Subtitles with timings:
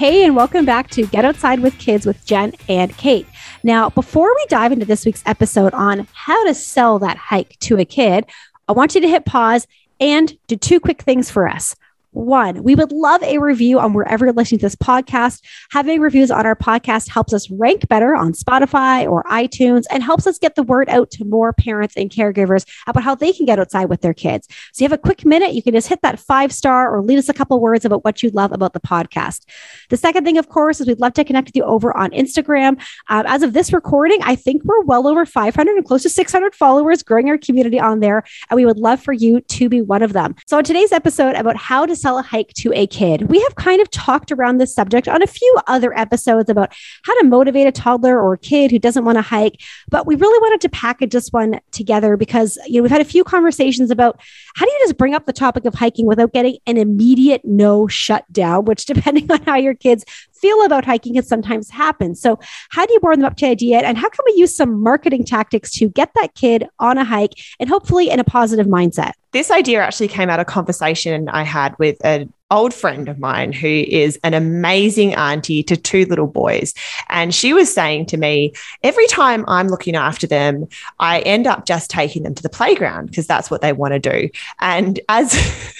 [0.00, 3.26] Hey, and welcome back to Get Outside with Kids with Jen and Kate.
[3.62, 7.76] Now, before we dive into this week's episode on how to sell that hike to
[7.76, 8.24] a kid,
[8.66, 9.66] I want you to hit pause
[10.00, 11.76] and do two quick things for us.
[12.12, 15.44] One, we would love a review on wherever you're listening to this podcast.
[15.70, 20.26] Having reviews on our podcast helps us rank better on Spotify or iTunes and helps
[20.26, 23.60] us get the word out to more parents and caregivers about how they can get
[23.60, 24.48] outside with their kids.
[24.72, 27.18] So you have a quick minute, you can just hit that five star or leave
[27.18, 29.44] us a couple words about what you love about the podcast.
[29.88, 32.82] The second thing, of course, is we'd love to connect with you over on Instagram.
[33.08, 36.56] Um, as of this recording, I think we're well over 500 and close to 600
[36.56, 38.24] followers growing our community on there.
[38.48, 40.34] And we would love for you to be one of them.
[40.48, 43.30] So, in today's episode about how to sell a hike to a kid.
[43.30, 46.72] We have kind of talked around this subject on a few other episodes about
[47.04, 50.14] how to motivate a toddler or a kid who doesn't want to hike, but we
[50.14, 53.90] really wanted to package this one together because you know we've had a few conversations
[53.90, 54.20] about
[54.54, 57.86] how do you just bring up the topic of hiking without getting an immediate no
[57.86, 60.04] shutdown, which depending on how your kids
[60.40, 62.14] feel about hiking can sometimes happen.
[62.14, 62.38] So,
[62.70, 63.78] how do you warm them up to idea?
[63.78, 67.34] And how can we use some marketing tactics to get that kid on a hike
[67.58, 69.12] and hopefully in a positive mindset?
[69.32, 73.52] This idea actually came out of conversation I had with an old friend of mine
[73.52, 76.74] who is an amazing auntie to two little boys.
[77.08, 78.52] And she was saying to me,
[78.82, 80.66] every time I'm looking after them,
[80.98, 84.00] I end up just taking them to the playground because that's what they want to
[84.00, 84.30] do.
[84.58, 85.32] And as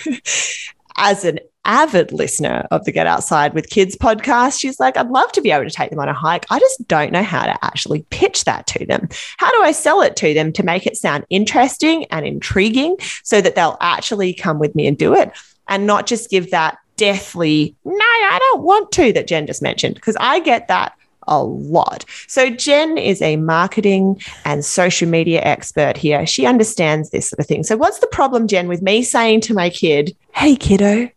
[0.96, 5.30] as an avid listener of the Get Outside with Kids podcast, she's like, I'd love
[5.32, 6.46] to be able to take them on a hike.
[6.50, 9.08] I just don't know how to actually pitch that to them.
[9.38, 13.40] How do I sell it to them to make it sound interesting and intriguing so
[13.40, 15.32] that they'll actually come with me and do it
[15.68, 19.94] and not just give that deathly, no, I don't want to that Jen just mentioned?
[19.94, 20.94] Because I get that
[21.26, 22.04] a lot.
[22.26, 26.26] So, Jen is a marketing and social media expert here.
[26.26, 27.62] She understands this sort of thing.
[27.62, 31.08] So, what's the problem, Jen, with me saying to my kid, Hey, kiddo,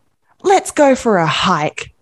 [0.43, 1.92] let's go for a hike.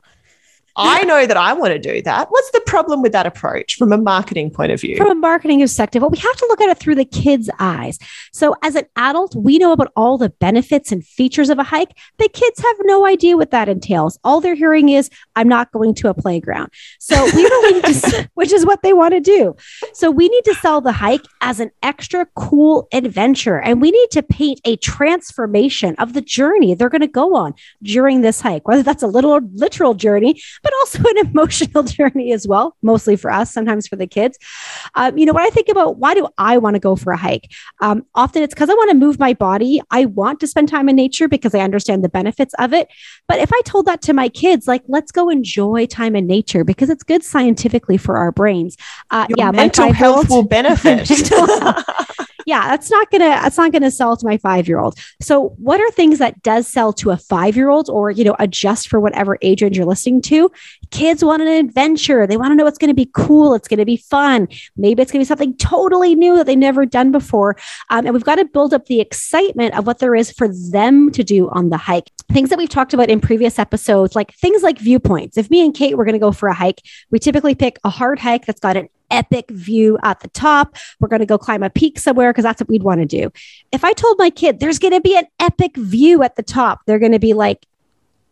[0.76, 2.30] I know that I want to do that.
[2.30, 4.98] What's the problem with that approach from a marketing point of view?
[4.98, 7.98] From a marketing perspective, well, we have to look at it through the kid's eyes.
[8.32, 11.98] So, as an adult, we know about all the benefits and features of a hike.
[12.18, 14.18] The kids have no idea what that entails.
[14.24, 16.72] All they're hearing is, I'm not going to a playground.
[17.00, 19.56] So, we really need to, which is what they want to do.
[19.94, 23.60] So, we need to sell the hike as an extra cool adventure.
[23.60, 27.54] And we need to paint a transformation of the journey they're going to go on
[27.84, 30.42] during this hike, whether that's a little literal journey
[30.82, 34.38] also an emotional journey as well, mostly for us, sometimes for the kids.
[34.96, 37.18] Um, you know, when I think about why do I want to go for a
[37.18, 37.52] hike?
[37.82, 39.82] Um, often it's because I want to move my body.
[39.92, 42.88] I want to spend time in nature because I understand the benefits of it.
[43.28, 46.64] But if I told that to my kids, like, let's go enjoy time in nature
[46.64, 48.78] because it's good scientifically for our brains.
[49.10, 51.08] Uh, yeah, mental health will benefit.
[52.46, 54.98] Yeah, that's not gonna that's not gonna sell to my five year old.
[55.22, 58.36] So, what are things that does sell to a five year old, or you know,
[58.40, 60.52] adjust for whatever age range you're listening to?
[60.92, 62.28] Kids want an adventure.
[62.28, 63.54] They want to know it's going to be cool.
[63.54, 64.48] It's going to be fun.
[64.76, 67.56] Maybe it's going to be something totally new that they've never done before.
[67.90, 71.12] Um, and we've got to build up the excitement of what there is for them
[71.12, 72.12] to do on the hike.
[72.34, 75.38] Things that we've talked about in previous episodes, like things like viewpoints.
[75.38, 77.90] If me and Kate were going to go for a hike, we typically pick a
[77.90, 80.78] hard hike that's got an epic view at the top.
[81.02, 83.32] We're going to go climb a peak somewhere because that's what we'd want to do.
[83.74, 86.80] If I told my kid there's going to be an epic view at the top,
[86.88, 87.66] they're going to be like,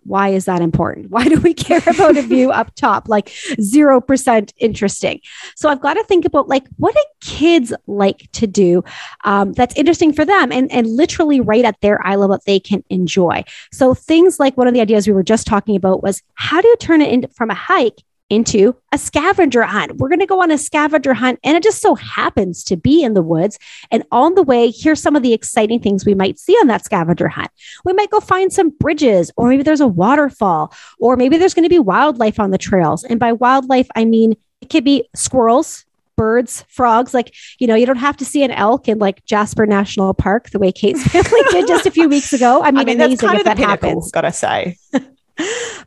[0.04, 1.12] why is that important?
[1.20, 3.10] Why do we care about a view up top?
[3.10, 5.22] Like 0% interesting.
[5.56, 8.84] So I've got to think about like, what do kids like to do
[9.24, 12.60] um, that's interesting for them and, and literally right at their eye level that they
[12.60, 13.44] can enjoy.
[13.72, 16.68] So things like one of the ideas we were just talking about was how do
[16.68, 19.98] you turn it into from a hike into a scavenger hunt.
[19.98, 23.04] We're going to go on a scavenger hunt, and it just so happens to be
[23.04, 23.58] in the woods.
[23.92, 26.86] And on the way, here's some of the exciting things we might see on that
[26.86, 27.50] scavenger hunt.
[27.86, 31.64] We might go find some bridges, or maybe there's a waterfall, or maybe there's going
[31.64, 33.04] to be wildlife on the trails.
[33.04, 35.86] And by wildlife, I mean it could be squirrels,
[36.16, 37.14] birds, frogs.
[37.14, 40.50] Like, you know, you don't have to see an elk in like Jasper National Park
[40.50, 42.62] the way Kate's family did just a few weeks ago.
[42.62, 44.12] I mean, I mean amazing that's kind if of that pinnacle, happens.
[44.12, 44.78] Gotta say.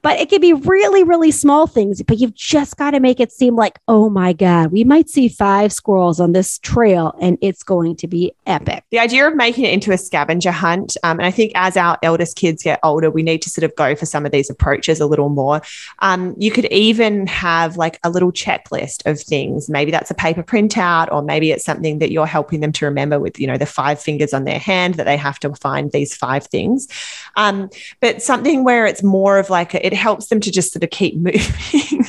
[0.02, 3.32] but it can be really, really small things, but you've just got to make it
[3.32, 7.62] seem like, oh my God, we might see five squirrels on this trail and it's
[7.62, 8.84] going to be epic.
[8.90, 10.96] The idea of making it into a scavenger hunt.
[11.02, 13.74] Um, and I think as our eldest kids get older, we need to sort of
[13.76, 15.60] go for some of these approaches a little more.
[16.00, 19.68] Um, you could even have like a little checklist of things.
[19.68, 23.20] Maybe that's a paper printout, or maybe it's something that you're helping them to remember
[23.20, 26.16] with, you know, the five fingers on their hand that they have to find these
[26.16, 26.88] five things.
[27.36, 27.70] Um,
[28.00, 30.90] but something where it's more of like a, it helps them to just sort of
[30.90, 32.01] keep moving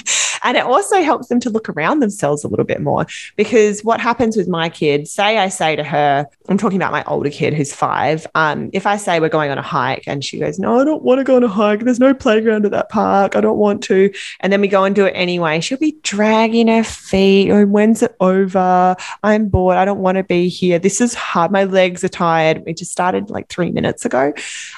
[0.43, 3.05] And it also helps them to look around themselves a little bit more
[3.35, 7.03] because what happens with my kid, say I say to her, I'm talking about my
[7.05, 8.27] older kid who's five.
[8.35, 11.03] Um, if I say we're going on a hike and she goes, No, I don't
[11.03, 11.81] want to go on a hike.
[11.81, 13.35] There's no playground at that park.
[13.35, 14.11] I don't want to.
[14.39, 15.59] And then we go and do it anyway.
[15.61, 17.51] She'll be dragging her feet.
[17.51, 18.95] Oh, when's it over?
[19.23, 19.77] I'm bored.
[19.77, 20.79] I don't want to be here.
[20.79, 21.51] This is hard.
[21.51, 22.63] My legs are tired.
[22.65, 24.33] We just started like three minutes ago.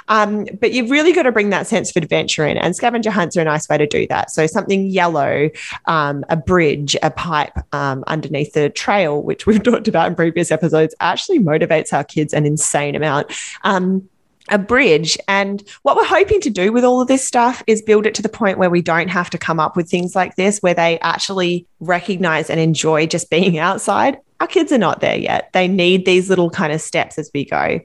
[0.07, 2.57] Um, but you've really got to bring that sense of adventure in.
[2.57, 4.31] And scavenger hunts are a nice way to do that.
[4.31, 5.49] So something yellow,
[5.85, 10.51] um, a bridge, a pipe um, underneath the trail, which we've talked about in previous
[10.51, 13.31] episodes, actually motivates our kids an insane amount.
[13.63, 14.09] Um,
[14.49, 15.17] a bridge.
[15.27, 18.21] And what we're hoping to do with all of this stuff is build it to
[18.21, 20.99] the point where we don't have to come up with things like this, where they
[20.99, 24.17] actually recognize and enjoy just being outside.
[24.39, 25.49] Our kids are not there yet.
[25.53, 27.79] They need these little kind of steps as we go.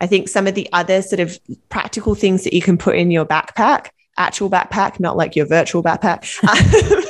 [0.00, 1.38] I think some of the other sort of
[1.68, 5.82] practical things that you can put in your backpack, actual backpack, not like your virtual
[5.82, 6.24] backpack.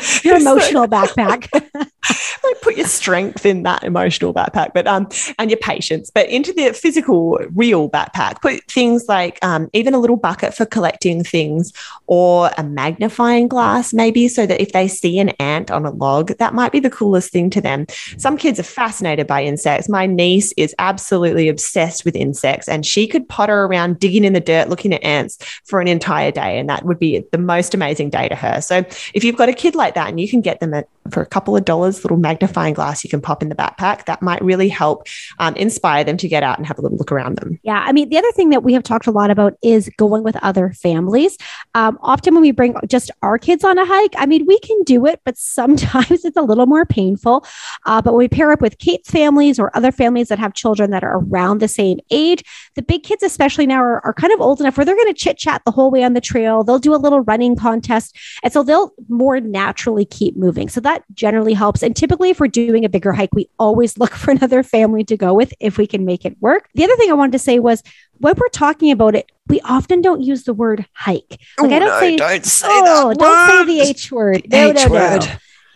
[0.23, 1.49] your emotional backpack.
[2.43, 6.53] like put your strength in that emotional backpack, but um, and your patience, but into
[6.53, 8.41] the physical, real backpack.
[8.41, 11.71] Put things like um, even a little bucket for collecting things,
[12.07, 16.29] or a magnifying glass, maybe, so that if they see an ant on a log,
[16.37, 17.85] that might be the coolest thing to them.
[18.17, 19.89] Some kids are fascinated by insects.
[19.89, 24.39] My niece is absolutely obsessed with insects, and she could potter around digging in the
[24.39, 28.09] dirt, looking at ants for an entire day, and that would be the most amazing
[28.09, 28.61] day to her.
[28.61, 31.21] So if you've got a kid like that, and you can get them at, for
[31.21, 34.05] a couple of dollars, little magnifying glass you can pop in the backpack.
[34.05, 35.07] That might really help
[35.39, 37.59] um, inspire them to get out and have a little look around them.
[37.63, 37.83] Yeah.
[37.85, 40.35] I mean, the other thing that we have talked a lot about is going with
[40.37, 41.37] other families.
[41.75, 44.81] Um, often when we bring just our kids on a hike, I mean, we can
[44.83, 47.45] do it, but sometimes it's a little more painful.
[47.85, 50.91] Uh, but when we pair up with Kate's families or other families that have children
[50.91, 52.43] that are around the same age,
[52.75, 55.19] the big kids, especially now, are, are kind of old enough where they're going to
[55.19, 56.63] chit chat the whole way on the trail.
[56.63, 58.17] They'll do a little running contest.
[58.43, 60.69] And so they'll more naturally keep moving.
[60.69, 61.83] So that generally helps.
[61.83, 65.17] And typically, if we're doing a bigger hike, we always look for another family to
[65.17, 66.69] go with if we can make it work.
[66.75, 67.83] The other thing I wanted to say was
[68.17, 71.39] when we're talking about it, we often don't use the word hike.
[71.59, 74.47] Like oh, I don't no, say, don't say oh, don't say the H word.
[74.49, 75.21] No, H no, word.
[75.21, 75.35] no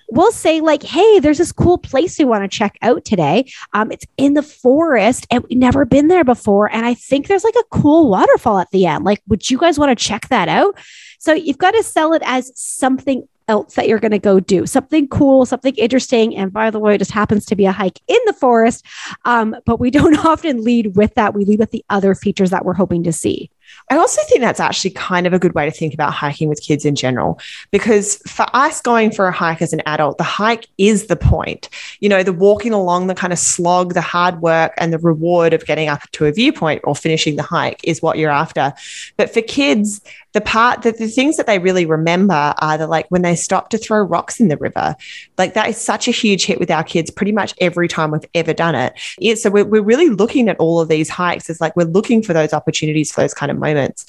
[0.10, 3.92] we'll say like hey there's this cool place we want to check out today um,
[3.92, 7.56] it's in the forest and we've never been there before and i think there's like
[7.56, 10.78] a cool waterfall at the end like would you guys want to check that out
[11.20, 14.66] so you've got to sell it as something else that you're going to go do.
[14.66, 18.02] Something cool something interesting and by the way it just happens to be a hike
[18.08, 18.86] in the forest
[19.26, 21.34] um, but we don't often lead with that.
[21.34, 23.50] We lead with the other features that we're hoping to see
[23.90, 26.62] I also think that's actually kind of a good way to think about hiking with
[26.62, 27.40] kids in general,
[27.72, 31.70] because for us going for a hike as an adult, the hike is the point.
[32.00, 35.54] You know, the walking along, the kind of slog, the hard work, and the reward
[35.54, 38.74] of getting up to a viewpoint or finishing the hike is what you're after.
[39.18, 40.02] But for kids,
[40.34, 43.70] the part that the things that they really remember are the like when they stop
[43.70, 44.96] to throw rocks in the river.
[45.38, 48.26] Like that is such a huge hit with our kids pretty much every time we've
[48.34, 48.94] ever done it.
[49.18, 52.22] Yeah, so we're, we're really looking at all of these hikes as like we're looking
[52.22, 54.06] for those opportunities for those kind of moments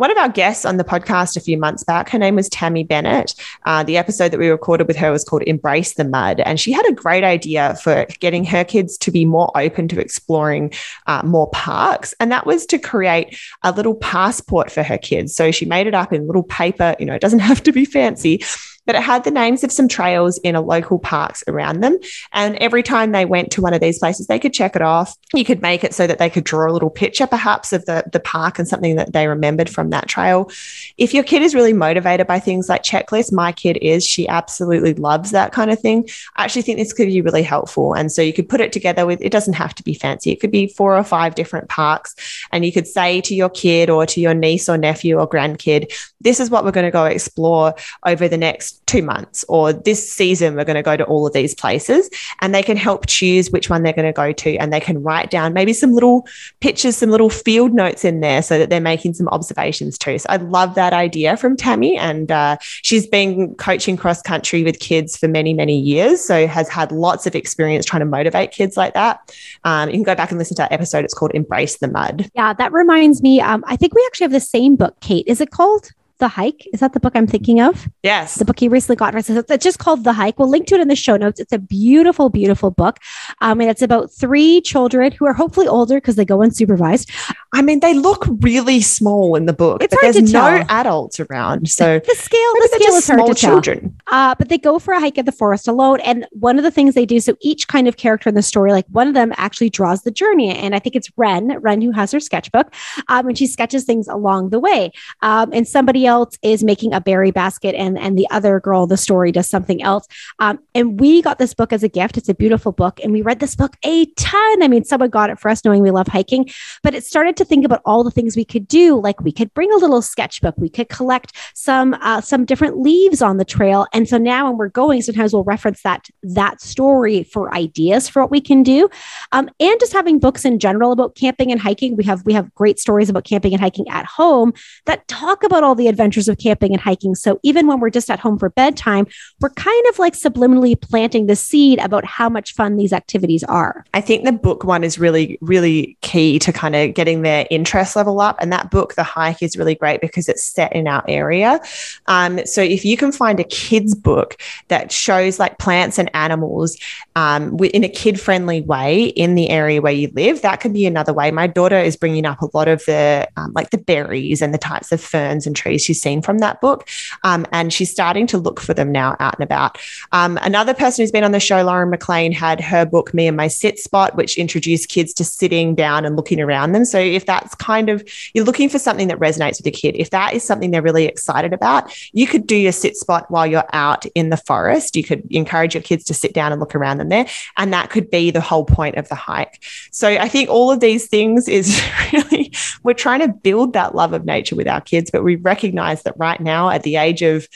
[0.00, 2.84] one of our guests on the podcast a few months back, her name was Tammie
[2.84, 3.34] Bennet.
[3.66, 6.40] Uh, the episode that we recorded with her was called Embrace the Mud.
[6.40, 10.00] And she had a great idea for getting her kids to be more open to
[10.00, 10.72] exploring
[11.06, 12.14] uh, more parks.
[12.18, 15.34] And that was to create a little passport for her kids.
[15.34, 17.84] So she made it up in little paper, you know, it doesn't have to be
[17.84, 18.42] fancy
[18.90, 21.96] but it had the names of some trails in a local parks around them.
[22.32, 25.16] And every time they went to one of these places, they could check it off.
[25.32, 28.02] You could make it so that they could draw a little picture, perhaps, of the,
[28.12, 30.50] the park and something that they remembered from that trail.
[30.98, 34.94] If your kid is really motivated by things like checklists, my kid is, she absolutely
[34.94, 36.08] loves that kind of thing.
[36.34, 37.94] I actually think this could be really helpful.
[37.94, 40.32] And so you could put it together with, it doesn't have to be fancy.
[40.32, 42.16] It could be four or five different parks.
[42.50, 45.92] And you could say to your kid or to your niece or nephew or grandkid,
[46.20, 50.10] this is what we're going to go explore over the next two months or this
[50.10, 52.10] season we're going to go to all of these places
[52.40, 55.00] and they can help choose which one they're going to go to and they can
[55.00, 56.26] write down maybe some little
[56.60, 60.18] pictures some little field notes in there so that they're making some observations too.
[60.18, 64.80] So i love that idea from tammie and uh, she's been coaching cross country with
[64.80, 68.76] kids for many many years so has had lots of experience trying to motivate kids
[68.76, 69.20] like that.
[69.64, 71.04] Um, you can go back and listen to that episode.
[71.04, 72.28] It's called embrace the mud.
[72.34, 75.26] Yeah that reminds me um, i think we actually have the same book kate.
[75.28, 76.66] Is it called the Hike.
[76.72, 77.88] Is that the book I'm thinking of?
[78.02, 78.36] Yes.
[78.36, 79.14] The book he recently got.
[79.14, 80.38] It's just called The Hike.
[80.38, 81.40] We'll link to it in the show notes.
[81.40, 82.98] It's a beautiful, beautiful book.
[83.40, 87.10] Um, and it's about three children who are hopefully older because they go unsupervised.
[87.52, 89.82] I mean, they look really small in the book.
[89.82, 90.58] It's hard there's to tell.
[90.58, 91.68] no adults around.
[91.68, 93.96] So the scale, the scale is hard to children.
[94.06, 96.00] Uh, but they go for a hike in the forest alone.
[96.00, 98.72] And one of the things they do, so each kind of character in the story,
[98.72, 100.54] like one of them actually draws the journey.
[100.54, 102.72] And I think it's Ren, Ren who has her sketchbook.
[103.08, 104.92] Um, and she sketches things along the way.
[105.22, 106.09] Um, and somebody else
[106.42, 110.06] is making a berry basket, and and the other girl, the story does something else.
[110.38, 112.16] Um, and we got this book as a gift.
[112.16, 114.62] It's a beautiful book, and we read this book a ton.
[114.62, 116.50] I mean, someone got it for us, knowing we love hiking,
[116.82, 119.00] but it started to think about all the things we could do.
[119.00, 123.22] Like we could bring a little sketchbook, we could collect some uh, some different leaves
[123.22, 127.22] on the trail, and so now when we're going, sometimes we'll reference that that story
[127.22, 128.88] for ideas for what we can do,
[129.32, 131.96] um, and just having books in general about camping and hiking.
[131.96, 134.52] We have we have great stories about camping and hiking at home
[134.86, 137.14] that talk about all the adventures of camping and hiking.
[137.14, 139.06] So even when we're just at home for bedtime,
[139.40, 143.84] we're kind of like subliminally planting the seed about how much fun these activities are.
[143.92, 147.96] I think the book one is really, really key to kind of getting their interest
[147.96, 148.36] level up.
[148.40, 151.60] And that book, The Hike, is really great because it's set in our area.
[152.06, 156.78] Um, so if you can find a kid's book that shows like plants and animals
[157.14, 160.86] um, in a kid friendly way in the area where you live, that could be
[160.86, 161.30] another way.
[161.30, 164.58] My daughter is bringing up a lot of the um, like the berries and the
[164.58, 166.88] types of ferns and trees she's seen from that book.
[167.24, 169.78] Um, and she's starting to look for them now out and about.
[170.12, 173.36] Um, another person who's been on the show, Lauren MacLean, had her book, Me and
[173.36, 176.84] My Sit Spot, which introduced kids to sitting down and looking around them.
[176.84, 178.04] So if that's kind of,
[178.34, 181.06] you're looking for something that resonates with a kid, if that is something they're really
[181.06, 184.96] excited about, you could do your sit spot while you're out in the forest.
[184.96, 187.26] You could encourage your kids to sit down and look around them there.
[187.56, 189.62] And that could be the whole point of the hike.
[189.90, 191.80] So I think all of these things is
[192.12, 192.52] really,
[192.82, 196.14] we're trying to build that love of nature with our kids, but we recognize that
[196.16, 197.48] right now at the age of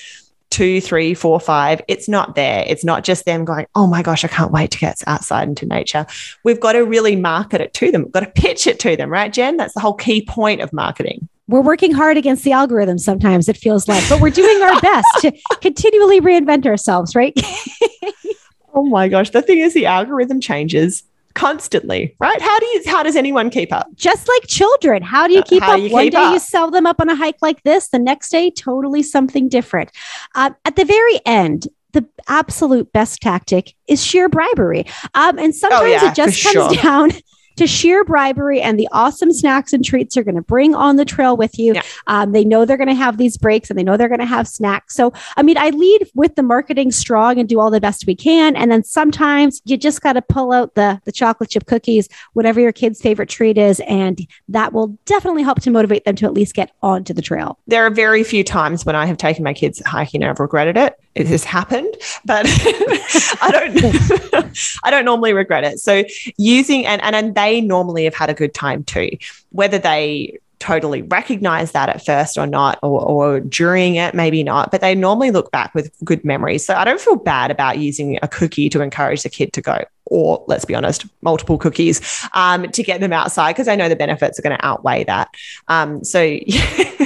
[0.50, 2.64] two, three, four, five, it's not there.
[2.69, 5.66] It's not just them going, oh my gosh, I can't wait to get outside into
[5.66, 6.07] nature.
[6.45, 8.04] We've got to really market it to them.
[8.04, 9.57] We've got to pitch it to them, right, Jen?
[9.57, 11.28] That's the whole key point of marketing.
[11.49, 15.09] We're working hard against the algorithm sometimes, it feels like, but we're doing our best
[15.23, 17.35] to continually reinvent ourselves, right?
[18.75, 19.31] oh my gosh.
[19.31, 21.02] The thing is, the algorithm changes
[21.34, 22.40] constantly, right?
[22.40, 23.86] How do you how does anyone keep up?
[23.94, 25.02] Just like children.
[25.02, 25.80] How do you keep how up?
[25.80, 26.32] You One keep day up?
[26.32, 29.90] you sell them up on a hike like this, the next day totally something different.
[30.34, 34.84] Uh, at the very end, the absolute best tactic is sheer bribery.
[35.14, 36.74] Um, and sometimes oh, yeah, it just comes sure.
[36.82, 37.10] down
[37.56, 41.04] to sheer bribery and the awesome snacks and treats you're going to bring on the
[41.04, 41.75] trail with you.
[41.75, 41.82] Yeah.
[42.06, 44.26] Um, they know they're going to have these breaks and they know they're going to
[44.26, 44.94] have snacks.
[44.94, 48.14] So, I mean, I lead with the marketing strong and do all the best we
[48.14, 48.56] can.
[48.56, 52.61] And then sometimes you just got to pull out the, the chocolate chip cookies, whatever
[52.61, 53.80] your kid's favorite treat is.
[53.80, 57.58] And that will definitely help to motivate them to at least get onto the trail.
[57.66, 60.76] There are very few times when I have taken my kids hiking and I've regretted
[60.76, 60.94] it.
[61.14, 61.94] It has happened,
[62.25, 65.78] but I don't I don't normally regret it.
[65.78, 66.04] So
[66.37, 69.11] using and, and and they normally have had a good time too.
[69.50, 74.71] Whether they totally recognize that at first or not, or, or during it, maybe not,
[74.71, 76.64] but they normally look back with good memories.
[76.64, 79.85] So I don't feel bad about using a cookie to encourage the kid to go,
[80.06, 82.00] or let's be honest, multiple cookies
[82.33, 85.28] um, to get them outside because I know the benefits are going to outweigh that.
[85.68, 86.21] Um, so,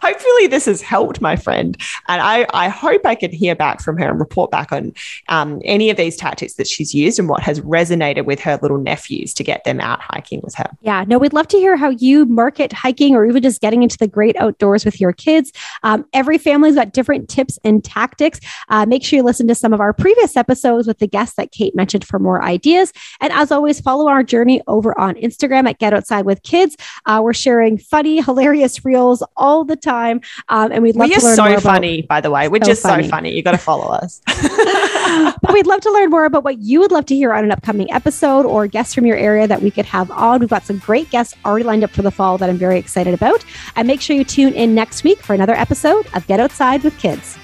[0.00, 1.76] hopefully this has helped my friend.
[2.08, 4.92] And I, I hope i can hear back from her and report back on
[5.28, 8.78] um, any of these tactics that she's used and what has resonated with her little
[8.78, 10.70] nephews to get them out hiking with her.
[10.82, 13.96] Yeah no we'd love to hear how you market hiking or even just getting into
[13.98, 15.52] the great outdoors with your kids.
[15.82, 18.40] Um, every family's got different tips and tactics.
[18.68, 21.52] Uh, make sure you listen to some of our previous episodes with the guests that
[21.52, 22.92] kate mentioned for more ideas.
[23.20, 26.76] And as always follow our journey over on instagram at get outside with kids.
[27.06, 30.20] Uh, we're sharing funny hilarious reels all all the time.
[30.48, 32.48] Um, and we'd love we to learn so more funny, about, by the way.
[32.48, 33.04] We're so just funny.
[33.04, 33.34] so funny.
[33.34, 34.20] You got to follow us.
[35.42, 37.50] but we'd love to learn more about what you would love to hear on an
[37.50, 40.40] upcoming episode or guests from your area that we could have on.
[40.40, 43.14] We've got some great guests already lined up for the fall that I'm very excited
[43.14, 43.44] about.
[43.76, 46.98] And make sure you tune in next week for another episode of Get Outside with
[46.98, 47.38] Kids.